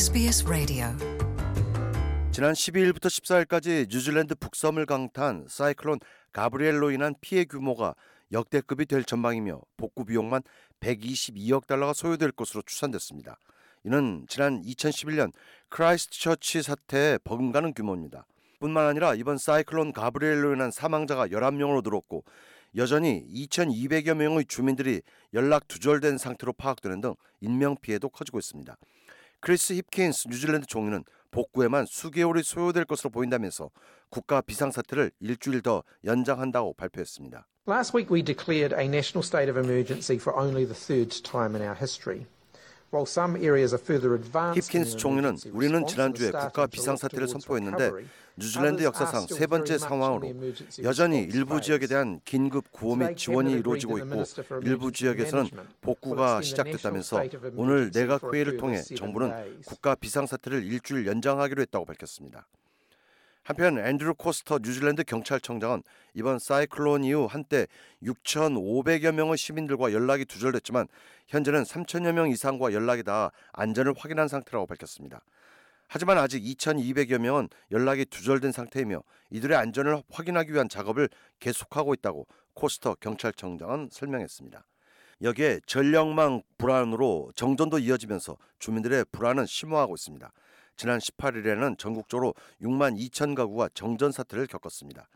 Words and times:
SBS 0.00 0.46
Radio. 0.46 0.86
지난 2.32 2.54
12일부터 2.54 3.08
14일까지 3.08 3.86
뉴질랜드 3.90 4.34
북섬을 4.34 4.86
강타한 4.86 5.44
사이클론 5.46 5.98
가브리엘로 6.32 6.90
인한 6.90 7.14
피해 7.20 7.44
규모가 7.44 7.94
역대급이 8.32 8.86
될 8.86 9.04
전망이며 9.04 9.60
복구 9.76 10.06
비용만 10.06 10.40
122억 10.80 11.66
달러가 11.66 11.92
소요될 11.92 12.32
것으로 12.32 12.62
추산됐습니다. 12.62 13.36
이는 13.84 14.24
지난 14.26 14.62
2011년 14.62 15.32
크라이스트처치 15.68 16.62
사태에 16.62 17.18
버금가는 17.18 17.74
규모입니다. 17.74 18.24
뿐만 18.58 18.86
아니라 18.86 19.14
이번 19.14 19.36
사이클론 19.36 19.92
가브리엘로 19.92 20.54
인한 20.54 20.70
사망자가 20.70 21.26
11명으로 21.26 21.84
늘었고 21.84 22.24
여전히 22.74 23.26
2,200여 23.28 24.14
명의 24.14 24.46
주민들이 24.46 25.02
연락 25.34 25.68
두절된 25.68 26.16
상태로 26.16 26.54
파악되는 26.54 27.02
등 27.02 27.14
인명 27.42 27.76
피해도 27.76 28.08
커지고 28.08 28.38
있습니다. 28.38 28.78
크리스 29.40 29.72
힙킨스 29.72 30.28
뉴질랜드 30.28 30.66
총리는 30.66 31.02
복구에만 31.30 31.86
수개월이 31.86 32.42
소요될 32.42 32.84
것으로 32.84 33.10
보인다면서 33.10 33.70
국가 34.10 34.40
비상사태를 34.40 35.12
일주일 35.20 35.62
더 35.62 35.82
연장한다고 36.04 36.74
발표했습니다. 36.74 37.46
Last 37.68 37.96
week 37.96 38.12
we 38.12 38.22
declared 38.22 38.74
a 38.74 38.86
national 38.86 39.24
state 39.24 39.48
of 39.48 39.56
emergency 39.56 40.16
for 40.16 40.36
only 40.36 40.66
the 40.66 40.74
third 40.74 41.22
time 41.22 41.54
in 41.54 41.62
our 41.62 41.76
history. 41.76 42.26
힙킨스 44.54 44.96
총리는 44.96 45.36
우리는 45.52 45.86
지난주에 45.86 46.26
are 46.28 46.46
국가 46.46 46.66
비상사태를 46.66 47.28
선포했는데 47.28 47.90
뉴질랜드 48.36 48.82
역사상 48.82 49.26
세 49.26 49.46
번째 49.46 49.78
상황으로 49.78 50.32
여전히 50.82 51.20
일부 51.22 51.60
지역에. 51.60 51.86
대한 51.86 52.20
긴급 52.24 52.70
구호 52.72 52.96
및 52.96 53.16
지원이 53.16 53.52
이루어지고 53.52 53.98
있고 53.98 54.22
일부 54.62 54.92
지역에서는 54.92 55.50
복구가 55.80 56.42
시작됐다면서 56.42 57.22
오늘 57.56 57.90
내각 57.90 58.32
회의를 58.32 58.56
통해 58.56 58.80
정부는. 58.82 59.62
국가 59.66 59.94
비상사태를 59.94 60.64
일주일 60.64 61.06
연장하기로 61.06 61.62
했다고 61.62 61.84
밝혔습니다. 61.84 62.46
한편 63.50 63.84
앤드루 63.84 64.14
코스터 64.14 64.60
뉴질랜드 64.62 65.02
경찰청장은 65.02 65.82
이번 66.14 66.38
사이클론 66.38 67.02
이후 67.02 67.26
한때 67.28 67.66
6,500여 68.00 69.10
명의 69.10 69.36
시민들과 69.36 69.92
연락이 69.92 70.24
두절됐지만 70.24 70.86
현재는 71.26 71.64
3천여 71.64 72.12
명 72.12 72.30
이상과 72.30 72.72
연락이 72.72 73.02
닿아 73.02 73.32
안전을 73.52 73.94
확인한 73.96 74.28
상태라고 74.28 74.66
밝혔습니다. 74.66 75.22
하지만 75.88 76.18
아직 76.18 76.44
2,200여 76.44 77.18
명은 77.18 77.48
연락이 77.72 78.04
두절된 78.04 78.52
상태이며 78.52 79.02
이들의 79.30 79.58
안전을 79.58 80.00
확인하기 80.12 80.52
위한 80.52 80.68
작업을 80.68 81.08
계속하고 81.40 81.94
있다고 81.94 82.28
코스터 82.54 82.94
경찰청장은 83.00 83.88
설명했습니다. 83.90 84.64
여기에 85.22 85.62
전력망 85.66 86.42
불안으로 86.56 87.32
정전도 87.34 87.80
이어지면서 87.80 88.36
주민들의 88.60 89.06
불안은 89.10 89.46
심화하고 89.46 89.96
있습니다. 89.96 90.30
지난 90.80 90.98
18일에는 90.98 91.76
전국적으로 91.76 92.32
6만 92.62 92.98
2천 92.98 93.34
가구가 93.34 93.68
정전 93.74 94.12
사태를 94.12 94.46
겪었습니다. 94.46 95.10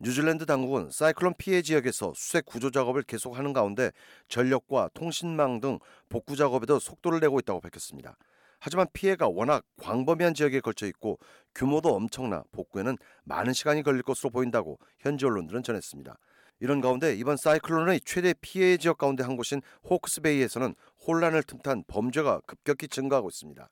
뉴질랜드 0.00 0.46
당국은 0.46 0.88
사이클론 0.90 1.34
피해 1.36 1.60
지역에서 1.60 2.14
수색 2.16 2.46
구조 2.46 2.70
작업을 2.70 3.02
계속하는 3.02 3.52
가운데 3.52 3.90
전력과 4.28 4.88
통신망 4.94 5.60
등 5.60 5.78
복구 6.08 6.34
작업에도 6.34 6.78
속도를 6.78 7.20
내고 7.20 7.38
있다고 7.40 7.60
밝혔습니다. 7.60 8.16
하지만 8.58 8.86
피해가 8.94 9.28
워낙 9.28 9.66
광범위한 9.82 10.32
지역에 10.32 10.60
걸쳐 10.60 10.86
있고 10.86 11.18
규모도 11.54 11.94
엄청나 11.94 12.44
복구에는 12.50 12.96
많은 13.24 13.52
시간이 13.52 13.82
걸릴 13.82 14.02
것으로 14.02 14.30
보인다고 14.30 14.78
현지 14.98 15.26
언론들은 15.26 15.62
전했습니다. 15.62 16.16
이런 16.60 16.80
가운데 16.80 17.14
이번 17.14 17.36
사이클론의 17.36 18.00
최대 18.06 18.32
피해 18.40 18.78
지역 18.78 18.96
가운데 18.96 19.22
한 19.22 19.36
곳인 19.36 19.60
호크스베이에서는 19.90 20.74
혼란을 21.06 21.42
틈탄 21.42 21.84
범죄가 21.86 22.40
급격히 22.46 22.88
증가하고 22.88 23.28
있습니다. 23.28 23.68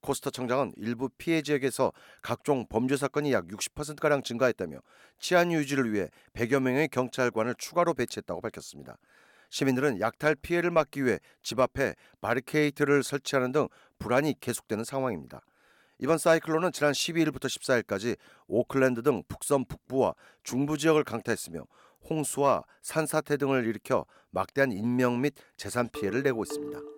코스터 0.00 0.30
청장은 0.30 0.72
일부 0.76 1.08
피해 1.08 1.42
지역에서 1.42 1.92
각종 2.22 2.66
범죄 2.68 2.96
사건이 2.96 3.32
약 3.32 3.46
60%가량 3.46 4.22
증가했다며 4.22 4.78
치안 5.18 5.52
유지를 5.52 5.92
위해 5.92 6.08
100여 6.34 6.60
명의 6.60 6.88
경찰관을 6.88 7.54
추가로 7.56 7.94
배치했다고 7.94 8.40
밝혔습니다. 8.40 8.96
시민들은 9.50 10.00
약탈 10.00 10.34
피해를 10.34 10.70
막기 10.70 11.04
위해 11.04 11.18
집 11.42 11.58
앞에 11.60 11.94
바리케이트를 12.20 13.02
설치하는 13.02 13.52
등 13.52 13.68
불안이 13.98 14.34
계속되는 14.40 14.84
상황입니다. 14.84 15.40
이번 16.00 16.18
사이클론은 16.18 16.70
지난 16.72 16.92
12일부터 16.92 17.46
14일까지 17.46 18.16
오클랜드 18.46 19.02
등 19.02 19.22
북섬 19.26 19.64
북부와 19.64 20.14
중부 20.44 20.78
지역을 20.78 21.02
강타했으며 21.02 21.64
홍수와 22.08 22.62
산사태 22.82 23.36
등을 23.36 23.66
일으켜 23.66 24.06
막대한 24.30 24.70
인명 24.72 25.20
및 25.20 25.34
재산 25.56 25.88
피해를 25.88 26.22
내고 26.22 26.44
있습니다. 26.44 26.97